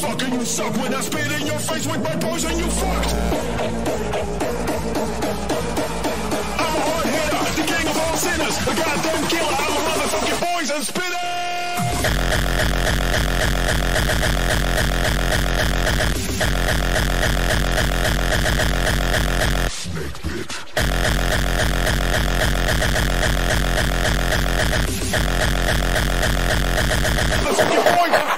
Fucking 0.00 0.32
you 0.32 0.44
suck 0.44 0.76
when 0.76 0.94
I 0.94 1.00
spit 1.00 1.32
in 1.40 1.46
your 1.46 1.58
face 1.58 1.86
with 1.86 2.02
my 2.02 2.14
poison, 2.16 2.56
you 2.56 2.66
fucked. 2.66 3.14
I'm 6.54 6.74
a 6.76 6.80
hard 6.86 7.06
hitter, 7.06 7.42
the 7.58 7.64
king 7.66 7.86
of 7.88 7.98
all 7.98 8.16
sinners, 8.16 8.56
a 8.62 8.74
goddamn 8.78 9.28
killer. 9.28 9.56
I'm 9.58 9.72
a 9.72 9.80
motherfucking 9.88 10.38
poison 10.46 10.82
spitter. 10.82 11.08
Snake 19.68 20.18
bitch. 20.22 20.54
Motherfucking 27.42 27.82
poison. 27.96 28.37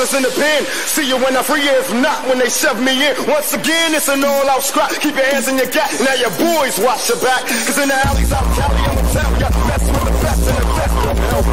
brothers 0.00 0.16
in 0.16 0.22
the 0.22 0.30
pen. 0.40 0.64
See 0.88 1.06
you 1.06 1.16
when 1.16 1.36
I 1.36 1.42
free 1.42 1.62
you, 1.62 1.70
if 1.76 1.92
not 1.92 2.26
when 2.26 2.38
they 2.38 2.48
shove 2.48 2.80
me 2.80 3.06
in. 3.06 3.14
Once 3.28 3.52
again, 3.52 3.94
it's 3.94 4.08
an 4.08 4.24
all-out 4.24 4.62
scrap. 4.62 4.90
Keep 5.00 5.16
your 5.16 5.26
hands 5.26 5.48
in 5.48 5.58
your 5.58 5.66
gap. 5.66 5.90
Now 6.00 6.14
your 6.14 6.30
boys 6.30 6.78
watch 6.78 7.08
your 7.08 7.20
back. 7.20 7.44
Cause 7.44 7.78
in 7.78 7.88
the 7.88 7.94
alleys 8.08 8.32
out 8.32 8.44
Cali, 8.56 8.80
I'ma 8.80 9.02
tell 9.12 9.40
ya. 9.40 9.48
Mess 9.68 9.84
with 9.92 10.04
the 10.04 10.12
best 10.24 10.48
and 10.48 10.56
the 10.56 10.64
best 10.72 10.96
of 10.96 11.18
hell. 11.20 11.44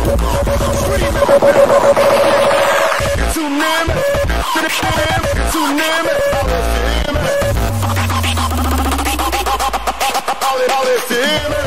Too 3.34 3.50
near. 3.50 3.84
Too 5.52 5.68
near 5.76 6.00
me. 6.08 6.16
All 10.48 10.88
if 10.88 11.10
you 11.10 11.18
hear 11.18 11.50
me. 11.50 11.67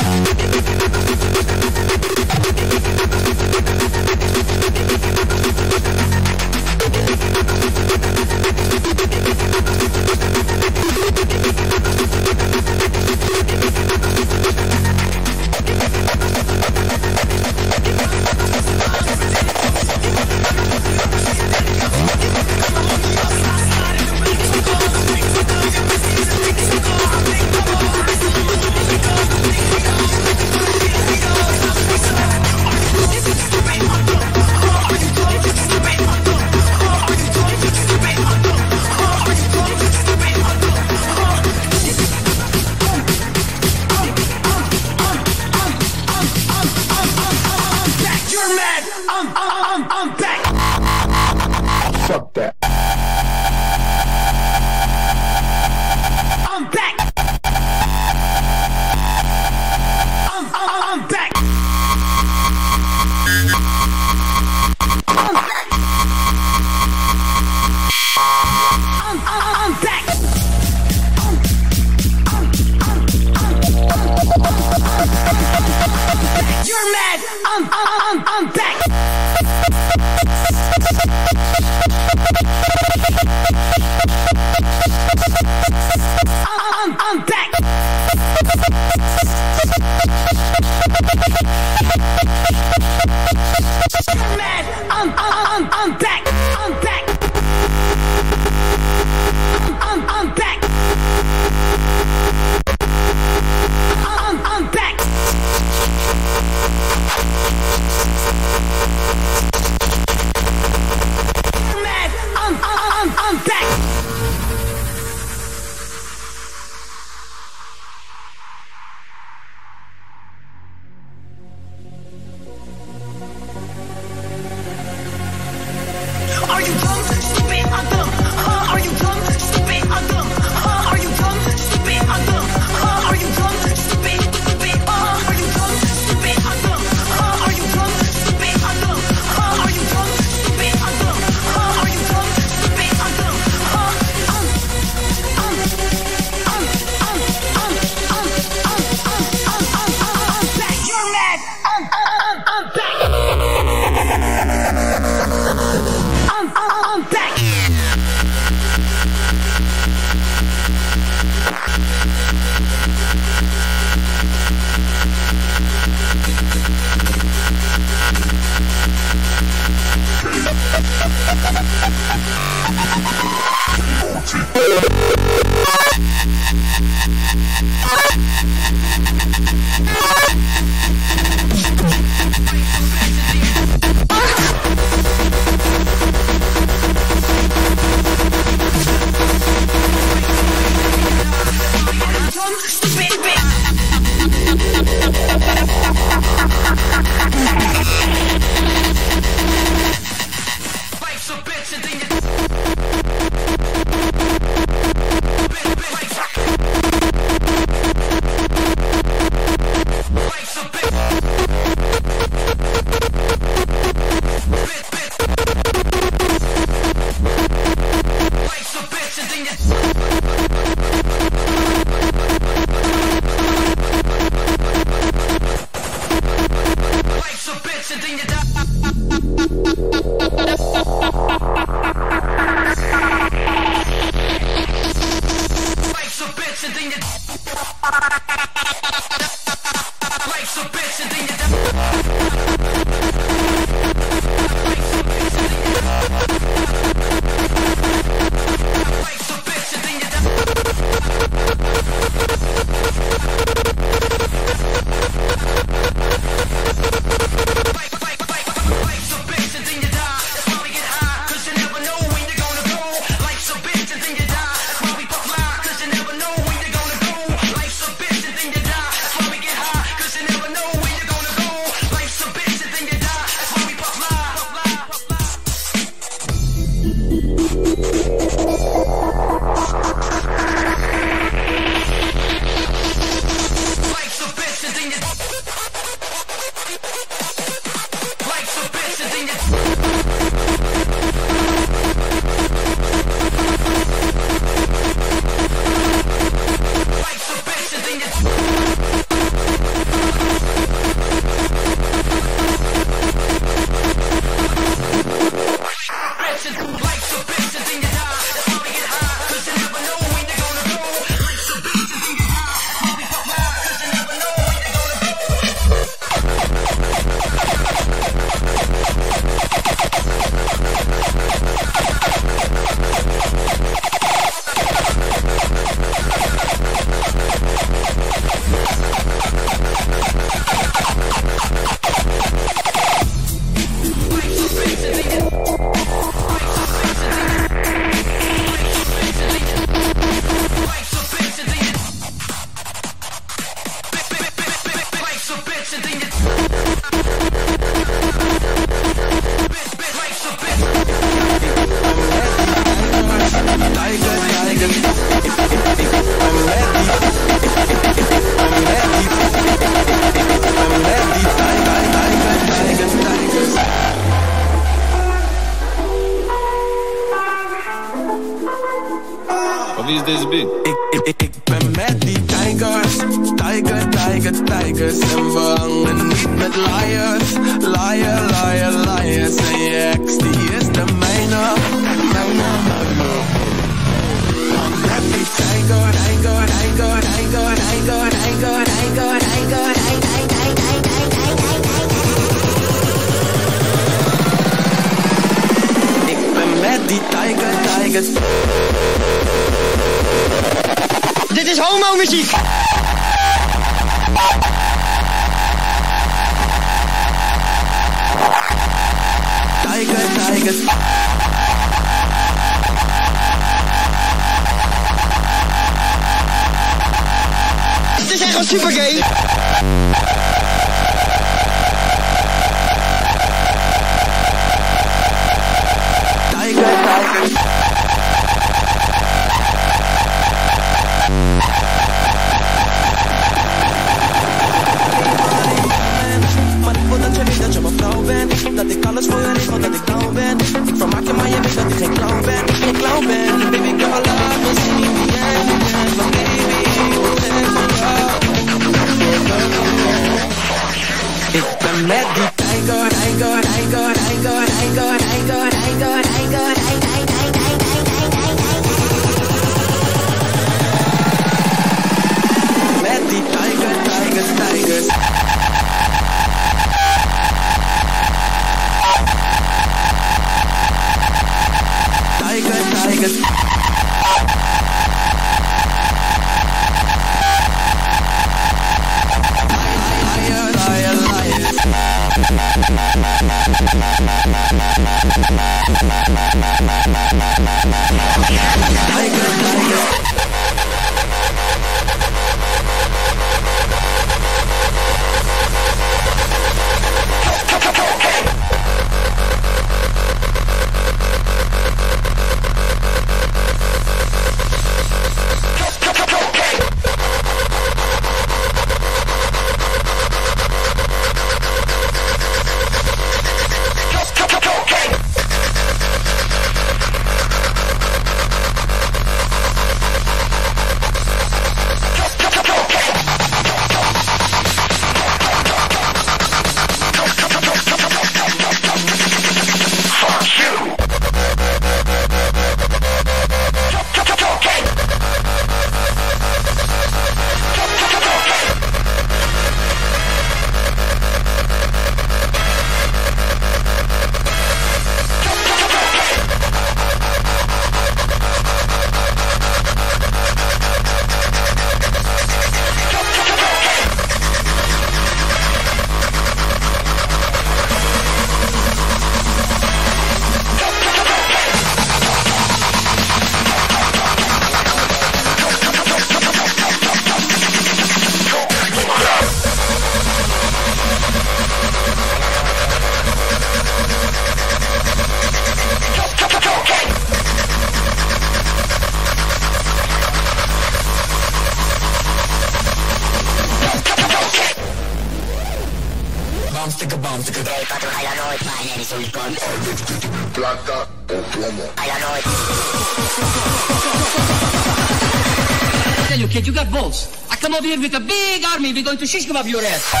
To 599.01 599.07
shish 599.07 599.25
kebab 599.25 599.49
your 599.49 599.63
ass. 599.65 600.00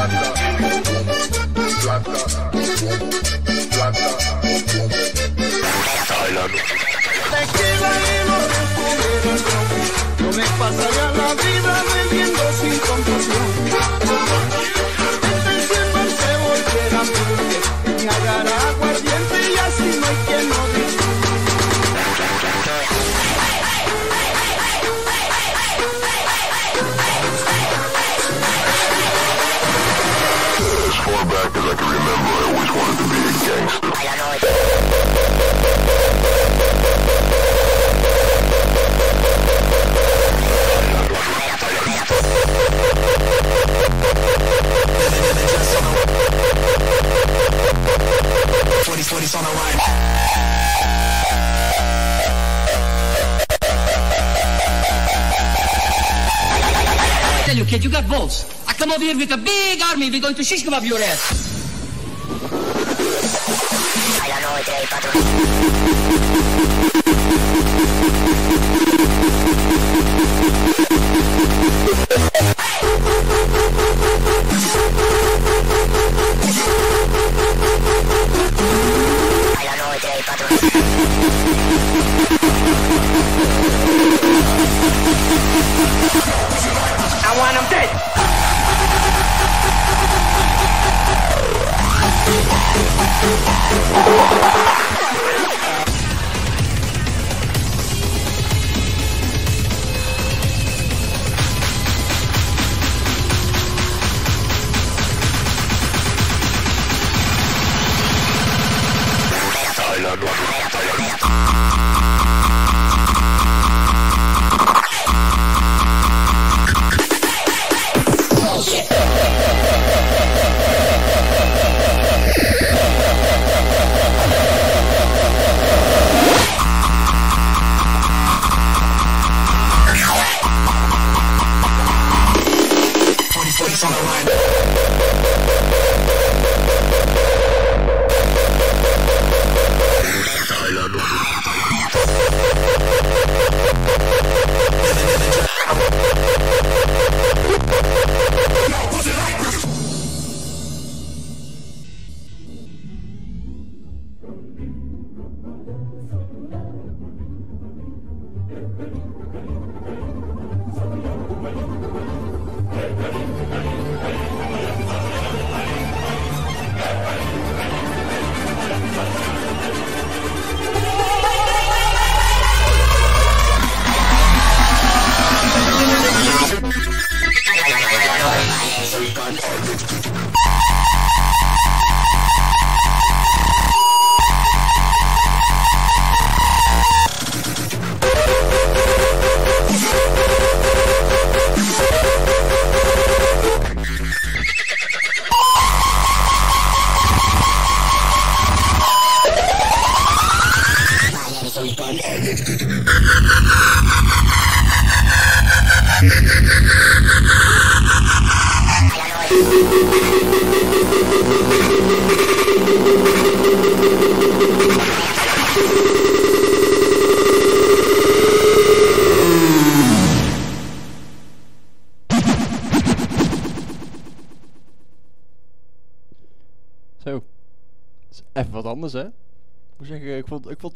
감사합니다. 0.00 0.39
Kid, 57.70 57.84
you 57.84 57.90
got 57.90 58.08
balls. 58.08 58.44
I 58.66 58.72
come 58.72 58.90
over 58.90 59.00
here 59.00 59.16
with 59.16 59.30
a 59.30 59.36
big 59.36 59.80
army. 59.80 60.10
We're 60.10 60.20
going 60.20 60.34
to 60.34 60.42
shish 60.42 60.64
kebab 60.64 60.84
your 60.84 60.98
ass. 60.98 61.56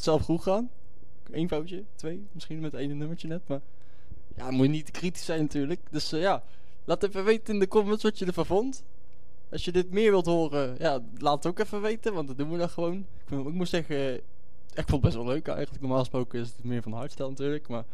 zelf 0.04 0.24
goed 0.24 0.42
gaan. 0.42 0.70
Eén 1.30 1.48
foutje, 1.48 1.84
twee, 1.94 2.26
misschien 2.32 2.60
met 2.60 2.74
ene 2.74 2.94
nummertje 2.94 3.28
net, 3.28 3.48
maar... 3.48 3.60
Ja, 4.36 4.50
moet 4.50 4.66
je 4.66 4.72
niet 4.72 4.90
kritisch 4.90 5.24
zijn 5.24 5.40
natuurlijk. 5.40 5.80
Dus 5.90 6.12
eh, 6.12 6.20
ja, 6.20 6.42
laat 6.84 7.02
even 7.02 7.24
weten 7.24 7.54
in 7.54 7.60
de 7.60 7.68
comments 7.68 8.02
wat 8.02 8.18
je 8.18 8.26
ervan 8.26 8.46
vond. 8.46 8.84
Als 9.50 9.64
je 9.64 9.72
dit 9.72 9.90
meer 9.90 10.10
wilt 10.10 10.26
horen, 10.26 10.76
ja, 10.78 11.02
laat 11.18 11.34
het 11.34 11.46
ook 11.46 11.58
even 11.58 11.80
weten, 11.80 12.14
want 12.14 12.28
dat 12.28 12.38
doen 12.38 12.50
we 12.50 12.58
dan 12.58 12.68
gewoon. 12.68 13.06
Ik, 13.26 13.38
ik 13.46 13.52
moet 13.52 13.68
zeggen, 13.68 13.96
eh, 13.96 14.14
ik 14.74 14.88
vond 14.88 14.90
het 14.90 15.00
best 15.00 15.14
wel 15.14 15.24
leuk 15.24 15.46
eigenlijk. 15.48 15.80
Normaal 15.80 15.98
gesproken 15.98 16.40
is 16.40 16.48
het 16.48 16.64
meer 16.64 16.82
van 16.82 16.92
hardstyle 16.92 17.28
natuurlijk, 17.28 17.68
maar... 17.68 17.84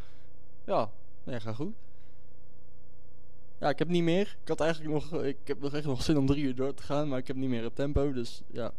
Ja, 0.64 0.90
ja, 1.24 1.39
gaat 1.39 1.55
goed. 1.55 1.74
Ja, 3.58 3.68
ik 3.68 3.78
heb 3.78 3.89
niet 3.89 4.02
meer. 4.02 4.36
Ik 4.42 4.48
had 4.48 4.60
eigenlijk 4.60 4.92
nog, 4.92 5.22
ik 5.22 5.36
heb 5.44 5.60
nog 5.60 5.74
echt 5.74 5.86
nog 5.86 6.02
zin 6.02 6.16
om 6.16 6.26
drie 6.26 6.44
uur 6.44 6.55
door 6.55 6.74
te 6.74 6.82
gaan, 6.82 7.08
maar 7.08 7.18
ik 7.18 7.26
heb 7.26 7.36
niet 7.36 7.48
meer 7.48 7.62
het 7.62 7.74
tempo, 7.74 8.12
dus 8.12 8.42
ja, 8.47 8.72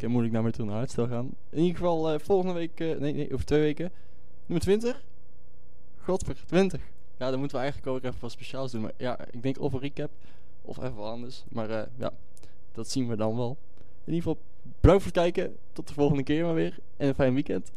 heb 0.00 0.10
moeilijk 0.10 0.34
naar 0.34 0.42
weer 0.42 0.52
toe 0.52 0.64
naar 0.64 0.76
hardstyle 0.76 1.08
gaan. 1.08 1.30
In 1.50 1.58
ieder 1.58 1.76
geval 1.76 2.10
eh, 2.10 2.18
volgende 2.18 2.54
week, 2.54 2.80
eh, 2.80 2.98
nee, 2.98 3.12
nee, 3.12 3.32
over 3.32 3.44
twee 3.44 3.60
weken, 3.60 3.90
nummer 4.46 4.64
20. 4.64 5.02
Godver, 5.96 6.36
20. 6.46 6.80
Ja, 7.16 7.30
dan 7.30 7.38
moeten 7.38 7.56
we 7.56 7.62
eigenlijk 7.62 7.96
ook 7.96 8.02
even 8.02 8.20
wat 8.20 8.30
speciaals 8.30 8.72
doen, 8.72 8.80
maar 8.80 8.92
ja, 8.96 9.18
ik 9.30 9.42
denk 9.42 9.60
of 9.60 9.72
een 9.72 9.80
recap 9.80 10.10
of 10.62 10.76
even 10.76 10.94
wat 10.94 11.10
anders, 11.10 11.44
maar 11.48 11.70
eh, 11.70 11.86
ja, 11.96 12.12
dat 12.72 12.88
zien 12.88 13.08
we 13.08 13.16
dan 13.16 13.36
wel. 13.36 13.56
In 14.04 14.14
ieder 14.14 14.28
geval, 14.28 14.38
bedankt 14.80 15.02
voor 15.02 15.12
het 15.12 15.20
kijken, 15.20 15.56
tot 15.72 15.88
de 15.88 15.94
volgende 15.94 16.22
keer 16.22 16.44
maar 16.44 16.54
weer 16.54 16.78
en 16.96 17.08
een 17.08 17.14
fijn 17.14 17.34
weekend. 17.34 17.72